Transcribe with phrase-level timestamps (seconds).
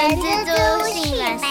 [0.00, 0.50] 人蜘蛛
[0.88, 1.50] 性本善。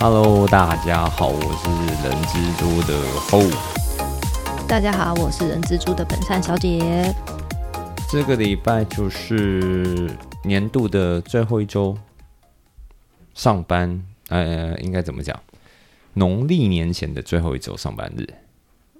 [0.00, 1.68] Hello，大家好，我是
[2.02, 2.98] 人蜘蛛的
[3.28, 3.42] 后。
[4.66, 7.14] 大家好，我是人蜘蛛的本善小姐。
[8.10, 10.10] 这个礼拜就是
[10.42, 11.94] 年度的最后一周，
[13.34, 15.38] 上班，呃，应该怎么讲？
[16.14, 18.26] 农历年前的最后一周上班日。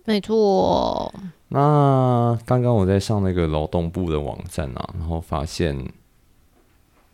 [0.09, 1.13] 没错，
[1.49, 5.77] 那刚刚我在上那个劳动部的网站啊，然后发现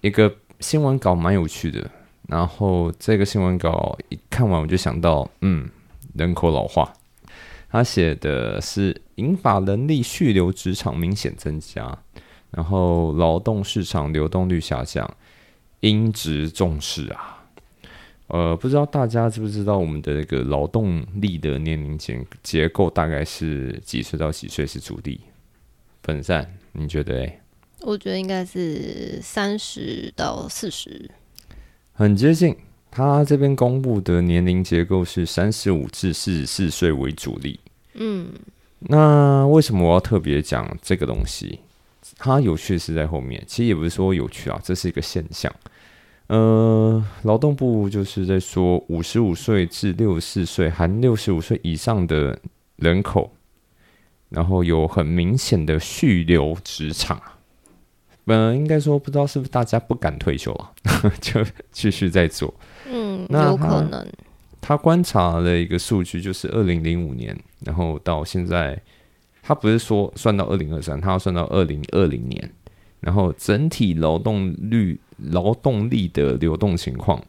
[0.01, 1.91] 一个新闻稿蛮有趣的。
[2.29, 5.69] 然后这个新闻稿一看完，我就想到，嗯，
[6.15, 6.93] 人口老化。
[7.69, 11.99] 他写的是银发能力续留职场明显增加，
[12.53, 15.13] 然后劳动市场流动率下降，
[15.81, 17.34] 因职重视啊。
[18.29, 25.21] 呃，不知道大家知不知道我们的那个劳动力的年龄结结构大概是几岁到几岁是主力？
[26.01, 27.15] 本善，你觉得？
[27.15, 27.41] 诶？
[27.81, 31.11] 我觉得应该是三十到四十。
[31.93, 32.57] 很接近，
[32.91, 37.61] 他这边公布的年龄结构是三十五至四十四岁为主力。
[37.93, 38.33] 嗯，
[38.79, 41.61] 那为什么我要特别讲这个东西？
[42.17, 45.55] 它有趣是在后面，其实也不是说有趣啊，这是一个现象。
[46.29, 52.39] 呃，劳动部就是在说，五十五岁至六十四岁含六十五岁以上的
[52.77, 53.31] 人口，
[54.31, 57.21] 然后有很明显的续留职场。
[58.25, 60.73] 呃，应该说不知道是不是大家不敢退休了，
[61.21, 62.53] 就继续在做。
[62.91, 64.07] 嗯，那有可能。
[64.63, 68.81] 他观察了一个数据，就是二零零五年，然后到现在，
[69.43, 72.51] 他不是说算到二零二三，他要算到二零二零年，
[73.01, 77.23] 然后整体劳动率、劳动力的流动情况，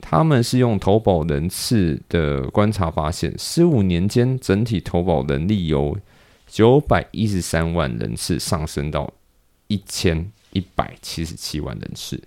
[0.00, 5.96] 他们是用投保人次的观察发现，十五年间整体投保人力由
[6.46, 9.12] 九百一十三万人次上升到
[9.68, 12.22] 一千一百七十七万人次。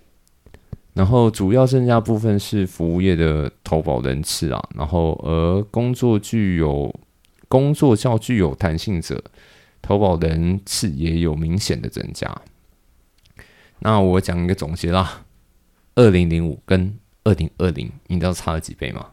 [0.92, 6.92] 然后主要增加部分是服务业的投保人次啊，然后而工作具有
[7.48, 9.22] 工作较具有弹性者，
[9.80, 12.28] 投保人次也有明显的增加。
[13.80, 15.24] 那我讲一个总结啦，
[15.94, 19.10] 二零零五跟二零二零，你知道差了几倍吗？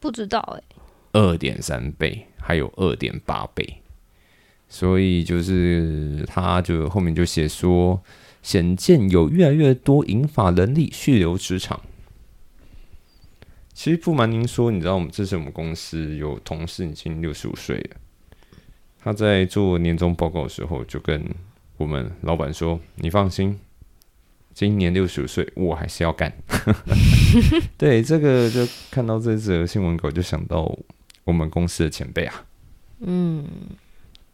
[0.00, 0.62] 不知道哎、
[1.12, 3.82] 二点三倍，还有二点八倍。
[4.68, 8.02] 所以就是他就后面就写说。
[8.40, 11.82] 显见有越来越多银发人力续留职场。
[13.74, 17.96] 其实不瞒您说，你知道我们这是我们公司有同事已经六十五岁了，
[19.00, 21.22] 他在做年终报告的时候就跟
[21.78, 23.58] 我们老板说：“你放心，
[24.52, 26.30] 今年六十五岁，我还是要干。
[27.78, 30.70] ”对，这个就看到这则新闻稿，就想到
[31.24, 32.44] 我们公司的前辈啊。
[33.00, 33.46] 嗯，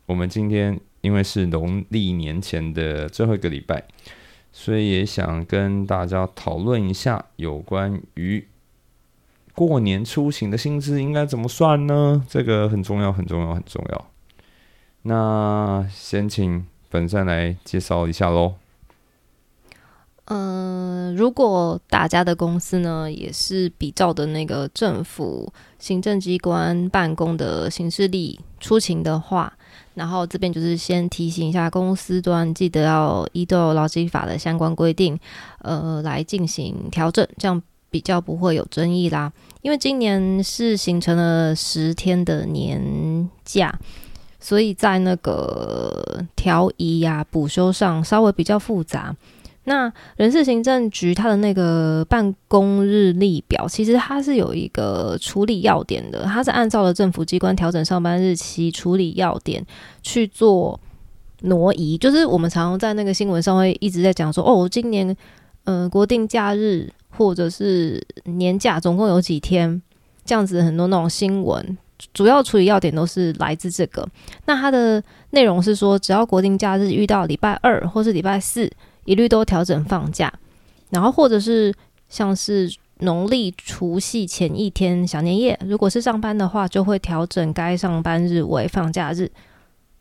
[0.06, 0.80] 我们今天。
[1.04, 3.84] 因为是农历年前的最后一个礼拜，
[4.50, 8.48] 所以也想跟大家讨论一下有关于
[9.52, 12.24] 过年出行的薪资应该怎么算呢？
[12.26, 14.10] 这个很重要，很重要，很重要。
[15.02, 18.54] 那先请本善来介绍一下喽。
[20.26, 29.52] 嗯、呃，如果大家的公司呢也是比照的那个政府行政机关办公的行事历出勤的话。
[29.94, 35.18] 然后这边就是先提醒一下公司端，记得要依照劳基法的相关规定，
[35.62, 39.32] 呃，来进行调整，这样比较不会有争议啦。
[39.62, 43.72] 因为今年是形成了十天的年假，
[44.40, 45.93] 所以在那个
[46.36, 49.14] 调移呀、补休上稍微比较复杂。
[49.66, 59.64] 那人事行政局它的那个办公日历表，其实它是有一个处理要点的，它是按照了政府机关调整上班日期处理要点
[60.02, 60.78] 去做
[61.40, 61.96] 挪移。
[61.96, 65.16] 就是我们常常在那个新闻上会一直在讲说，哦，今年
[65.64, 69.80] 呃国定假日或者是年假总共有几天，
[70.26, 71.78] 这样子很多那种新闻，
[72.12, 74.08] 主要处理要点都是来自这个。
[74.46, 78.70] 那它的内容是说，只要国定假日遇到礼拜二或是礼拜四。
[79.06, 80.32] 一律都调整放假，
[80.88, 81.70] 然后或者是
[82.08, 89.30] 像是农历除夕前一天小年夜，如果是上班的话，就会调整该上班日为放假日。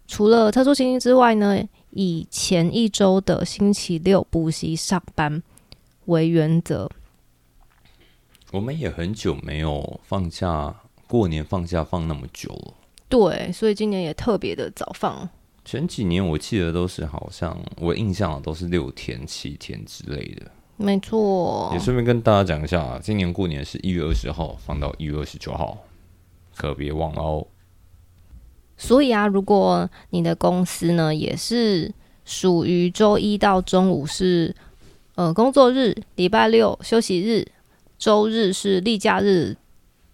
[0.07, 5.43] 除了特殊情形之外呢，以前一周的星期六补习上班
[6.05, 6.89] 为原则。
[8.51, 10.73] 我们也很久没有放假，
[11.13, 12.73] 过年放假放那么久了。
[13.07, 15.29] 对，所以今年也特别的早放。
[15.63, 21.69] 前几年我记得都是好像我印象都是六天七天之类的，没错。
[21.71, 25.77] 也顺便跟大家讲一下，今年过年是一月二十号放到一月二十九号，
[26.55, 27.45] 可别忘了哦。
[28.75, 31.93] 所以啊，如果你的公司呢也是
[32.25, 34.55] 属于周一到中午是
[35.13, 37.47] 呃工作日，礼拜六休息日，
[37.99, 39.55] 周日是例假日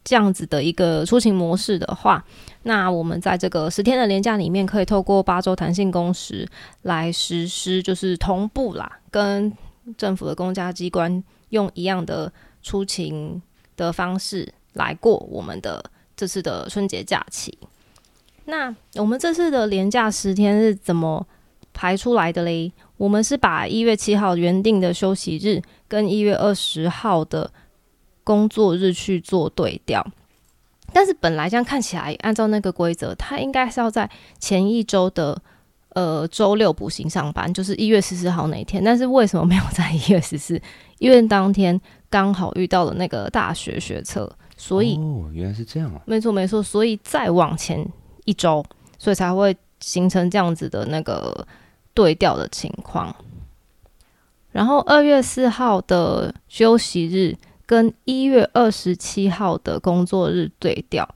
[0.04, 2.24] 这样子的一个出勤模式的话，
[2.63, 6.48] 那我们在这个十天的年假里面，可以透过八周弹性工时
[6.84, 9.51] 来实施，就是同步啦，跟
[9.98, 12.31] 政府的公家机关用一样的
[12.62, 13.42] 出勤
[13.75, 15.84] 的方式来过我们的
[16.16, 17.57] 这次的春节假期。
[18.46, 21.25] 那我们这次的连假十天是怎么
[21.74, 22.72] 排出来的嘞？
[22.98, 27.50] 我们是把一月七号原定的休息日跟一月二十号的
[28.30, 30.06] 工作日去做对调。
[30.94, 35.36] 但是本来这样看起来，按照那个规则，他应该是要在前一周的
[35.96, 38.84] 呃周六补行上班，就是一月十四号那一天。
[38.84, 40.62] 但是为什么没有在一月十四？
[41.00, 46.00] 因为当天刚好遇到了那个大学学测，所以哦，原来是这样啊。
[46.06, 47.84] 没错没错，所以再往前
[48.25, 48.64] 一周，
[49.00, 51.48] 所以才会形成这样子的那个
[51.96, 53.16] 对调的情况。
[54.52, 57.38] 然后二月四号的休息日
[57.69, 61.07] 跟一月二十七号的工作日对调，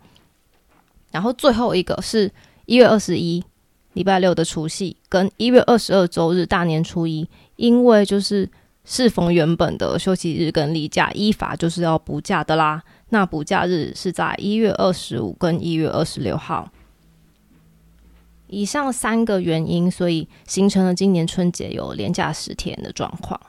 [1.10, 2.32] 然后最后一个是
[2.68, 3.44] 一月二十一
[3.94, 8.48] 礼拜六的除夕跟一月二十二周日大年初一，因为就是
[8.86, 12.84] 适逢原本的休息日跟例假，依法就是要补假的啦。
[13.10, 16.72] 那补假日是在一月二十五跟一月二十六号。
[18.46, 23.42] 以上三个原因，所以形成了今年春节有连假十天的状况。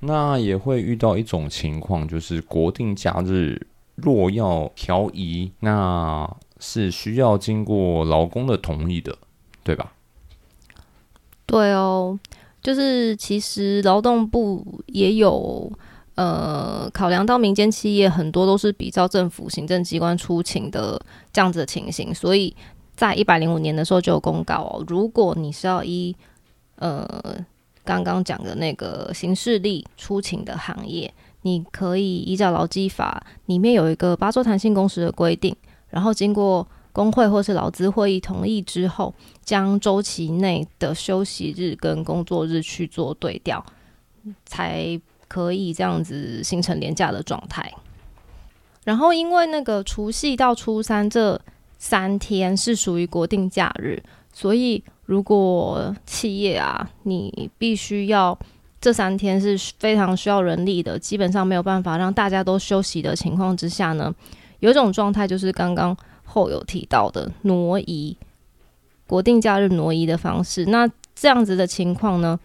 [0.00, 3.66] 那也会遇到一种情况，就是国定假日
[3.96, 9.16] 若要调移，那是需要经过劳工的同意的，
[9.62, 9.92] 对吧？
[11.44, 12.18] 对哦，
[12.62, 15.70] 就是其实劳动部也有
[16.14, 21.00] 呃考量到民间企业很多都是比照政府行政机关出勤的
[21.32, 22.54] 这样子的情形，所以
[22.94, 26.14] 在一百零五年的时候就有公告哦，如果你是要依
[26.76, 27.44] 呃
[27.90, 35.54] 刚刚讲的那个刑事力出勤的行业，你可以依照劳基法里面有一个八周弹性工时的规定，
[35.88, 39.14] 然后经过工会或是劳资会议同意之后，
[39.44, 43.64] 将周期内的休息日跟工作日去做对调，
[44.44, 47.72] 才可以这样子形成廉价的状态。
[48.82, 51.40] 然后因为那个除夕到初三这
[51.78, 58.38] 三天是属于国定假日，所以如果企业啊，你必须要
[58.80, 64.14] 这三天是非常需要人力的，基本上没有办法让大家都休息的情况之下呢，
[64.60, 68.16] 有一种状态就是刚刚后有提到的挪移
[69.06, 70.64] 国定假日挪移的方式。
[70.66, 72.38] 那这样子的情况呢，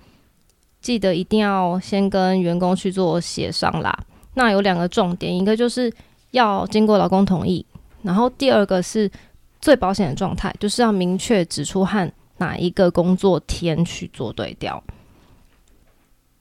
[0.82, 3.98] 记得一定要先跟员工去做协商啦。
[4.34, 5.94] 那有两个重点，一个就是
[6.32, 7.66] 要经过劳工同意，
[8.02, 9.10] 然后第二个是
[9.66, 14.84] 最保险的状态，就是要明确指出和哪一个工作天去做对调。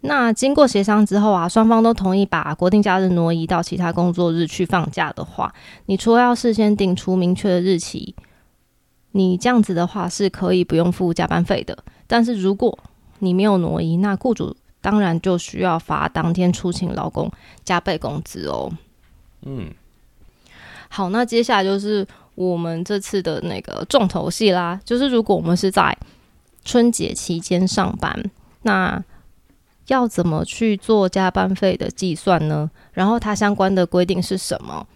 [0.02, 5.54] 那经过协商之后啊，双方都同意把国定假日挪移到其他工作日去放假的话，
[5.86, 8.14] 你除了要事先定出明确的日期，
[9.12, 11.78] 你这样子的话是可以不用付加班费的。
[12.06, 12.78] 但是如果
[13.20, 17.32] 你没有挪移，那雇主当然就需要罚当天出勤劳工
[17.64, 18.70] 加倍工资哦。
[19.46, 19.70] 嗯，
[20.90, 25.96] 好，那接下来就是我们这次的那个重头戏啦，就是如果我们是在
[26.64, 28.30] 春节期间上班，
[28.62, 29.02] 那
[29.86, 32.70] 要怎么去做加班费的计算呢？
[32.92, 34.86] 然后它相关的规定是什么？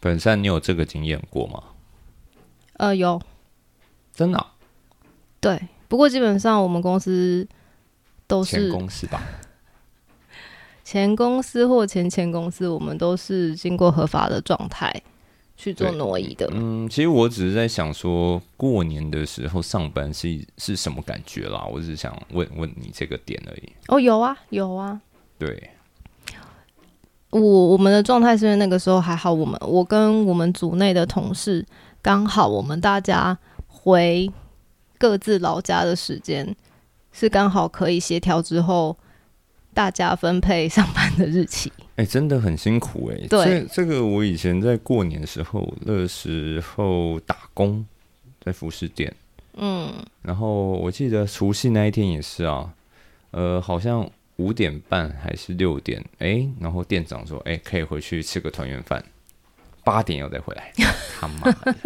[0.00, 1.62] 本善，你有这个经验过吗？
[2.74, 3.20] 呃，有，
[4.14, 4.52] 真的啊、
[5.40, 7.46] 对，不过基本上我们公司
[8.26, 9.22] 都前是公司吧？
[10.84, 15.02] 前公司或前前公司，我们都是经过合法的状态
[15.56, 16.48] 去做挪移的。
[16.52, 21.64] 嗯，其实我只是在想说，过年的时候上班是是什么感觉啦？
[21.72, 23.72] 我只是想问问你这个点而已。
[23.88, 25.00] 哦，有啊，有啊。
[25.38, 25.70] 对，
[27.30, 31.64] 我我们的状态是因为那个时候还好，我们我跟我们组内的同事
[32.00, 34.30] 刚好，我们大家回
[34.98, 36.54] 各自老家的时间
[37.12, 38.96] 是刚好可以协调之后，
[39.74, 41.70] 大家分配上班的日期。
[41.96, 43.44] 哎、真的很辛苦哎、对。
[43.44, 47.84] 这这个我以前在过年的时候，那时候打工
[48.42, 49.14] 在服饰店，
[49.52, 52.72] 嗯，然后我记得除夕那一天也是啊，
[53.30, 59.04] 呃，好像五点半还是六点，哎、然后店长说，哎、可以回去吃个团圆饭，
[59.84, 60.72] 八点要再回来，
[61.20, 61.76] 他妈的！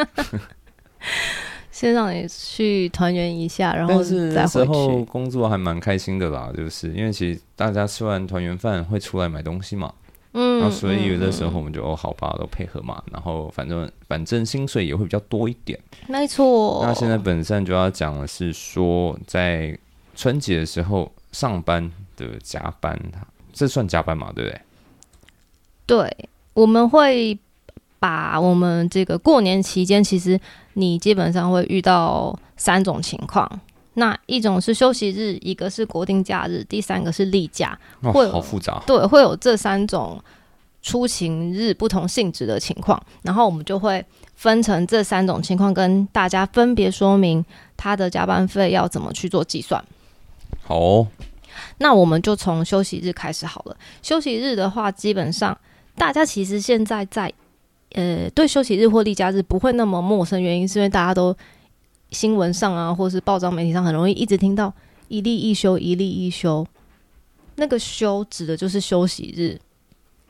[1.79, 5.05] 先让你去团圆一下，然后但是再那时回候去。
[5.05, 9.95] 工作还蛮开心的啦，就是因为其实大家吃完团圆饭会出来买东西嘛，
[10.33, 15.79] 嗯嗯，那所以有的时候嗯我们就哦好吧，都配合嘛，然后反正反正薪水也会比较多一点。
[16.09, 16.81] 没错。
[16.85, 19.79] 那现在本身就要讲的是说，在
[20.17, 23.01] 春节的时候上班的加班，
[23.53, 24.33] 这算加班嘛？
[24.35, 24.61] 对不对？
[25.87, 27.39] 对，我们会
[27.99, 30.39] 把我们这个过年期间，其实
[30.75, 33.61] 你基本上会遇到三种情况。
[33.95, 37.77] 那一种是休息日，一个是国定假日，第三个是例假。
[38.03, 38.81] 哦会，好复杂。
[38.87, 40.23] 对，会有这三种
[40.81, 44.05] 出勤日不同性质的情况，然后我们就会
[44.37, 47.45] 分成这三种情况，跟大家分别说明
[47.77, 49.85] 他的加班费要怎么去做计算。
[50.63, 51.09] 好哦，
[51.79, 53.77] 那我们就从休息日开始好了。
[54.01, 55.59] 休息日的话，基本上
[55.97, 57.33] 大家其实现在在
[57.93, 61.35] 呃对休息日或例假日不会那么陌生，原因是因为大家都
[62.11, 64.73] 新闻上啊，或是报章媒体上很容易一直听到
[65.09, 66.67] 一例一休，一例一休。
[67.57, 69.59] 那个休指的就是休息日。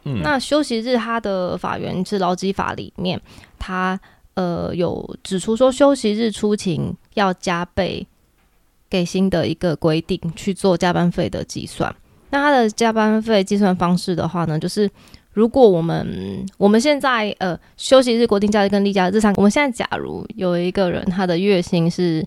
[0.05, 3.21] 嗯，那休息日它的法源是劳基法里面，
[3.59, 3.99] 它
[4.35, 8.07] 呃有指出说休息日出勤要加倍
[8.89, 11.95] 给薪的一个规定去做加班费的计算。
[12.31, 14.89] 那它的加班费计算方式的话呢，就是
[15.39, 22.27] 如果我们我们现在呃休息日、国定假日跟例假日这三个，我们现在假如有一个人他的月薪是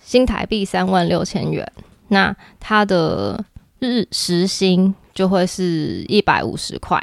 [0.00, 1.64] 新台币三万六千元，
[2.08, 3.44] 那他的
[3.78, 7.00] 日时薪就会是一百五十块，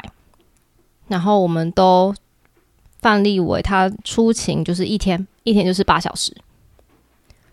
[1.08, 2.14] 然后我们都
[3.00, 6.36] 范例为他出勤就是一天，一天就是八小时。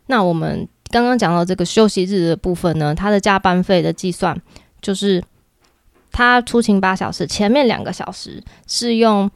[0.08, 4.38] 那我们刚刚讲到这个休息日的部分呢，他的加班费的计算
[4.82, 5.24] 就是
[6.18, 9.30] 他出勤八小时，前面两个小时是用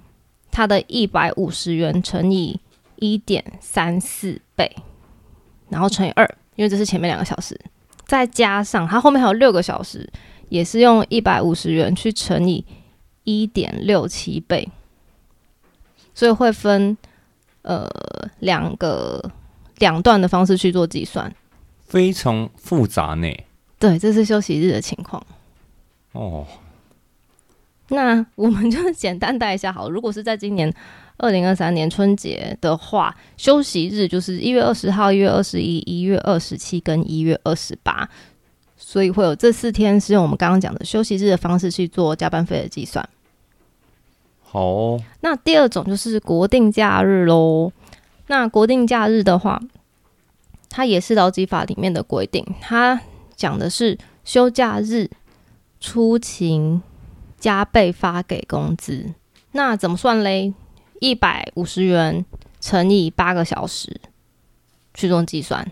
[0.49, 2.59] 他的一百五十元乘以
[2.95, 4.75] 一点三四倍，
[5.69, 7.55] 然后乘以二，因为这是前面两个小时，
[8.07, 10.11] 再加上他后面还有六个小时，
[10.49, 12.65] 也是用一百五十元去乘以
[13.25, 14.67] 一点六七倍，
[16.15, 16.97] 所以会分
[17.61, 17.87] 呃
[18.39, 19.23] 两个
[19.77, 21.31] 两段的方式去做计算。
[21.85, 23.31] 非常复杂呢。
[23.77, 25.23] 对，这是休息日的情况。
[26.13, 26.47] 哦，
[27.91, 29.89] 那我们就 简单带一下好了。
[29.89, 30.73] 如果是在今年
[31.17, 38.09] 二零二三年春节的话，休息日就是一月二十号、一月二十一、一月二十七跟一月二十八，
[38.77, 43.07] 所以会有这四天是用我们刚刚讲的休息日的方式去做加班费的计算。
[44.41, 47.71] 好哦，那第二种就是国定假日喽。
[48.27, 49.61] 那国定假日的话，
[50.69, 53.01] 它也是劳基法里面的规定，它
[53.35, 55.09] 讲的是休假日
[55.79, 56.81] 出勤
[57.41, 59.13] 加倍发给工资。
[59.51, 60.53] 那怎么算嘞？
[61.01, 62.23] 一百五十元
[62.61, 63.99] 乘以八个小时
[64.93, 65.69] 去做计算。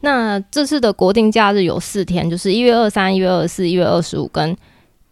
[0.00, 4.54] 那这次的国定假日有四天，就是一月二三、一月二四、一月二十五跟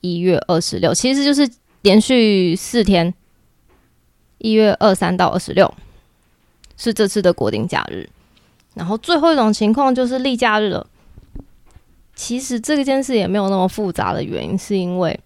[0.00, 1.48] 一月二十六，其实就是
[1.82, 3.14] 连续四天，
[4.38, 5.72] 一月二三到二十六
[6.76, 8.08] 是这次的国定假日。
[8.74, 10.84] 然后最后一种情况就是例假日了。
[12.16, 15.18] 其实这件事也没有那么复杂的原因，是因为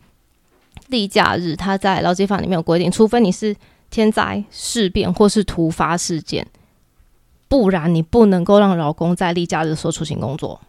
[0.88, 3.54] 例假日它在劳基法里面有规定，除非你是
[3.90, 6.46] 天灾事变或是突发事件，
[7.48, 10.60] 不然你不能够让劳工在例假日说出勤工作。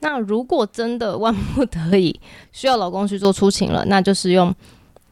[0.00, 2.20] 那如果真的万不得已
[2.52, 4.54] 需要劳工去做出勤了，那就是用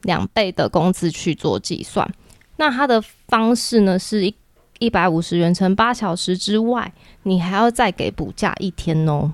[0.03, 2.07] 两倍的工资去做计算。
[2.57, 4.35] 那它的方式呢是一
[4.79, 6.93] 一百五十元乘八小时之外，
[7.23, 9.33] 你还要再给补假一天哦。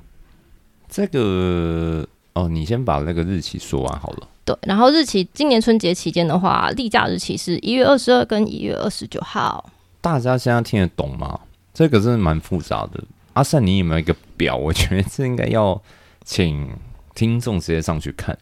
[0.90, 4.28] 这个哦，你先把那个日期说完好了。
[4.64, 9.70] 然后日期今年春节期间的话，例假日期是一月二十二跟一月二十九号。
[10.02, 11.40] 大家现在听得懂吗？
[11.74, 13.04] 这个真的蛮复杂的。
[13.34, 14.58] 阿善，你有没有一个表？
[14.58, 15.82] 我觉得这应该要
[16.26, 16.70] 请
[17.16, 18.38] 听众直接上去看，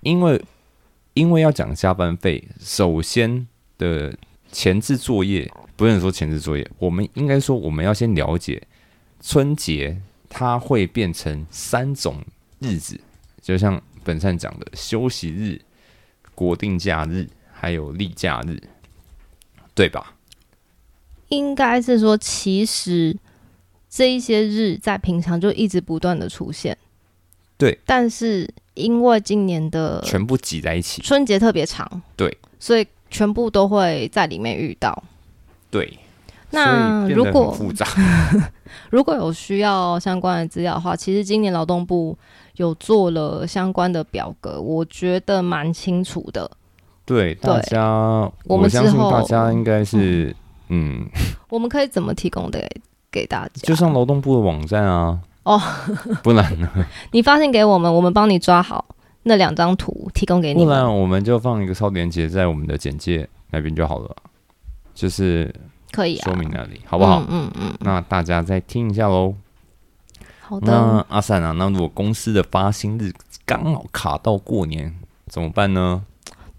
[0.00, 0.42] 因为
[1.14, 4.12] 因为要讲加班费，首先的
[4.50, 8.60] 前置作业不能说前置作业，我们应该说我们要先了解
[9.20, 12.16] 春节它会变成三种
[12.58, 12.98] 日子，
[13.40, 15.60] 就像本善讲的休息日、
[16.34, 18.58] 国定假日还有例假日，
[19.74, 20.14] 对吧？
[21.28, 23.14] 应该是说，其实
[23.90, 26.74] 这一些日在平常就一直不断的出现。
[27.58, 31.02] 对，但是因为今年的全部挤在一起。
[31.02, 35.04] 春节特别长，对，所以全部都会在里面遇到。
[35.70, 35.98] 对，
[36.50, 37.86] 那如果复杂，
[38.90, 42.16] 如果有需要相关的资料的话，其实今年劳动部
[42.56, 46.50] 有做了相关的表格，我觉得蛮清楚的。
[47.04, 50.34] 对大家，我我们相信大家应该是，
[50.68, 51.06] 嗯，
[51.48, 52.68] 我们可以怎么提供的给
[53.10, 53.62] 给大家？
[53.62, 55.60] 就上劳动部的网站啊，哦，
[56.22, 56.70] 不然呢？
[57.12, 58.84] 你发信给我们，我们帮你抓好
[59.22, 64.14] 那两张图提供给你不然，我们就放一个超链接在我们的简介那边就好了，
[64.94, 65.54] 就是
[65.92, 67.20] 可以啊，说明那里，好不好？
[67.20, 69.34] 嗯嗯嗯，那大家再听一下喽。
[70.40, 71.06] 好那的。
[71.08, 73.12] 阿善啊，那如果公司的发薪日
[73.44, 74.94] 刚好卡到过年，
[75.26, 76.02] 怎么办呢？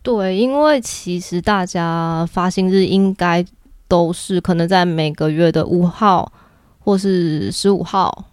[0.02, 3.46] 对，因为其实大家发薪日应该
[3.88, 6.32] 都是可能在每个月的五号
[6.80, 8.26] 或是十五号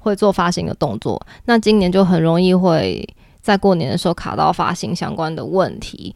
[0.00, 3.06] 会做发行的动作，那今年就很容易会
[3.40, 6.14] 在过年的时候卡到发行相关的问题。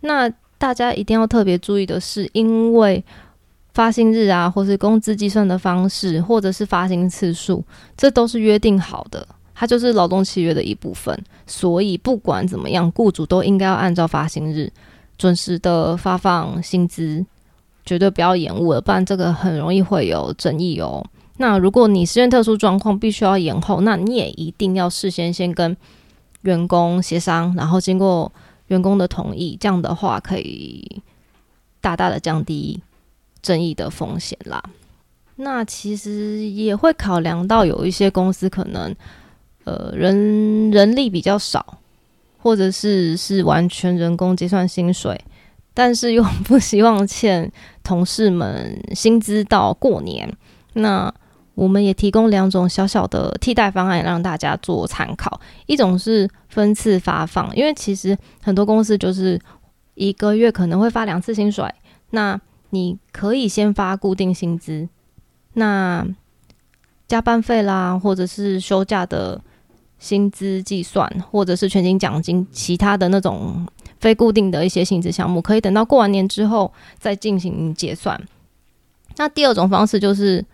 [0.00, 3.02] 那大家一定要特别注意的是，因为
[3.76, 7.62] 发薪日啊，或是工资计算的方式，或者是发薪次数，
[7.94, 11.14] 这都是约定好的，它就是劳动契约的一部分。
[11.46, 14.72] 所以不管怎么样，雇主都应该要按照发薪日
[15.18, 17.22] 准时的发放薪资，
[17.84, 21.04] 绝对不要延误了，不然这个很容易会有争议哦。
[21.36, 25.76] 那如果你实现特殊状况必须要延后，那你也一定要事先先跟
[26.40, 28.32] 员工协商，然后经过
[28.68, 31.02] 员工的同意，这样的话可以
[31.82, 32.80] 大大的降低
[33.46, 34.60] 争议的风险啦。
[35.36, 38.92] 那其实也会考量到有一些公司可能
[39.64, 41.78] 呃人人力比较少，
[42.38, 45.20] 或者是是完全人工结算薪水，
[45.72, 47.52] 但是又不希望欠
[47.84, 50.28] 同事们薪资到过年。
[50.72, 51.12] 那
[51.54, 59.40] 我们也提供两种小小的替代方案让大家做参考，一种是分次发放，因为其实很多公司就是
[59.94, 61.64] 一个月可能会发两次薪水，
[62.10, 62.38] 那
[62.76, 64.86] 你可以先发固定薪资，
[65.54, 66.06] 那
[67.08, 69.40] 加班费啦，或者是休假的
[69.98, 73.66] 薪资计算，或者是全勤奖金，其他的那种
[73.98, 78.20] 非固定的一些薪资项目，可以等到过完年之后再进行结算。
[79.16, 80.44] 那第二种方式就是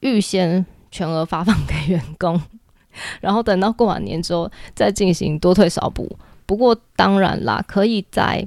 [0.00, 2.38] 预先全额发放给员工，
[3.22, 6.18] 然后等到过完年之后再进行多退少补。
[6.44, 8.46] 不过当然啦，可以在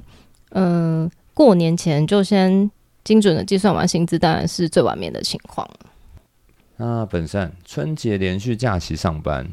[0.50, 2.70] 嗯、过年前就先
[3.06, 5.64] 精准的计算完薪资，当然是最完美的情况。
[6.76, 9.46] 那本善春节连续假期上班，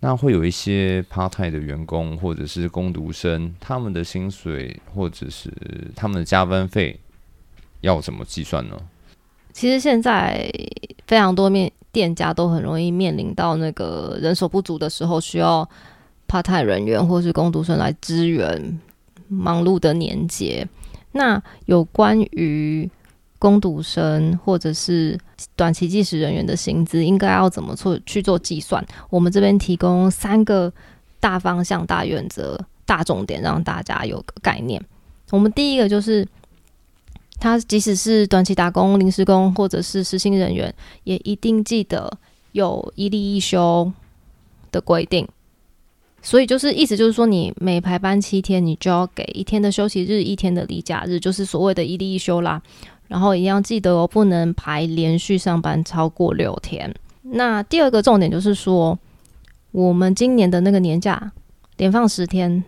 [0.00, 5.52] 那会有一些 part time 的员工或者是工读生，他们的薪水或者是
[5.94, 6.98] 他们的加班费
[7.82, 8.76] 要怎么计算呢？
[9.52, 10.50] 其实现在
[11.06, 15.68] 非常多面店家都很容易面临到那个人手不足的时候，需要
[16.26, 18.80] part time 人员或是工读生来支援
[19.28, 20.66] 忙碌的年节。
[21.14, 22.88] 那有关于
[23.38, 25.18] 工读生或者是
[25.56, 28.84] 短期计时人员的薪资，应该要怎么做去做计算？
[29.08, 30.72] 我们这边提供三个
[31.18, 34.80] 大方向、大原则、大重点，让大家有个概念。
[35.30, 36.26] 我们第一个就是。
[37.40, 40.72] 他即使是短期打工、临时工或者是实薪人员，
[41.02, 42.10] 也一定记得
[42.52, 43.92] 有一例一休
[44.70, 45.28] 的规定。
[46.24, 52.60] 所以就是意思就是说，你每排班七天，你就要给一天的休息日、一天的例假日，就是所谓的一例一休啦。
[53.06, 56.92] 然后一样记得哦，不能排连续上班超过六天。
[57.22, 58.98] 那第二个重点就是说，
[59.70, 61.30] 我们今年的那个年假
[61.76, 62.64] 连放十天，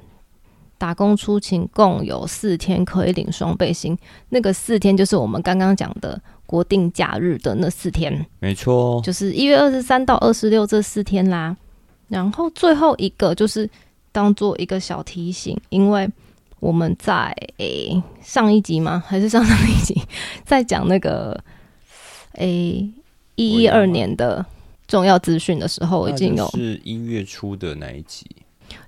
[0.77, 3.97] 打工出勤共有四天可以领双倍薪，
[4.29, 11.57] 那个四天就是我们刚刚讲的国定假日的那四天，没错，就是一月二十三到二十六这四天啦。
[12.09, 13.69] 然后最后一个就是
[14.12, 16.09] 当做一个小提醒，因为
[16.61, 19.03] 我们在诶、上一集吗？
[19.07, 20.01] 还是上上一集
[20.45, 21.38] 在讲那个
[22.33, 22.88] 诶
[23.35, 24.45] 一一二年的
[24.88, 28.27] 重要资讯的时候，已经有是一月初的那一集。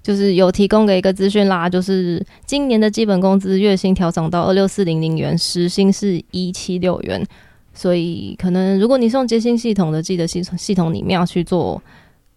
[0.03, 7.25] 就是有提供给一个资讯啦，就是今年的基本工资月薪调整到二六四零零元，时薪是一七六元，
[7.73, 11.81] 所以可能如果你是用结薪系统的，记得系统系统里面要去做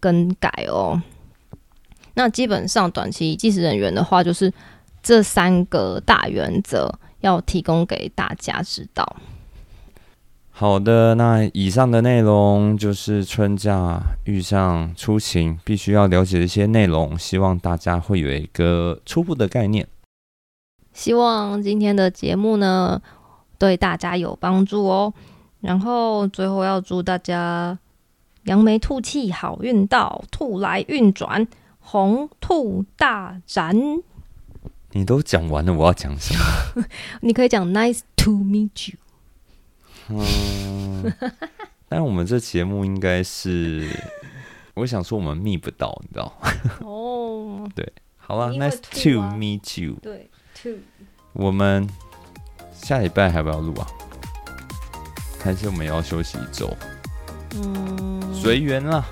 [0.02, 1.00] 更改哦。
[2.14, 4.52] 那基本上短期计时人员的话，就是
[5.00, 9.16] 这三个大原则要提供给大家知道。
[10.50, 19.86] 好的，那以上的内容就是春假遇上出行必须要了解的一些内容，希望大家会有一个初步的概念。
[20.92, 23.00] 希望今天的节目呢
[23.56, 25.14] 对大家有帮助哦。
[25.60, 27.78] 然后最后要祝大家
[28.44, 31.46] 扬眉吐气，好运到，兔来运转，
[31.80, 33.76] 红兔大展。
[34.92, 36.84] 你都讲完了，我要讲什么？
[37.22, 38.98] 你可以讲 Nice to meet you。
[40.08, 41.12] 嗯，
[41.88, 43.88] 但我们这节目应该是，
[44.74, 46.50] 我想说我们密不到，你知道吗？
[46.86, 47.70] 哦，
[48.18, 49.94] 好了，Nice to 啊 meet you。
[50.02, 50.28] 对
[50.62, 50.70] ，to
[51.32, 51.88] 我们
[52.72, 53.86] 下礼拜还不要录啊？
[55.42, 56.70] 还是我们要休息一周？
[57.54, 59.04] 嗯，随缘啦。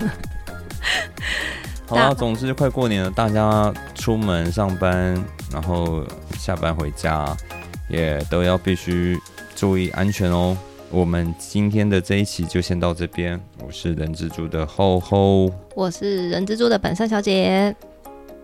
[1.86, 6.02] 好了，总之快过年了，大家出门上班，然后
[6.38, 7.36] 下班回家，
[7.90, 9.18] 也都要必须
[9.54, 10.56] 注意安全哦。
[10.90, 13.38] 我们今天的这一期就先到这边。
[13.58, 17.74] 我是人蜘蛛的厚厚，我是人蜘蛛的本善小姐。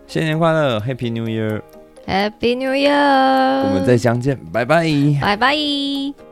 [0.05, 3.63] 新年快乐，Happy New Year！Happy New Year！
[3.63, 4.85] 我们再相见，拜拜，
[5.19, 6.26] 拜拜。